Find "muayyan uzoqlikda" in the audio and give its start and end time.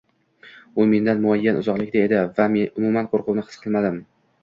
1.27-2.03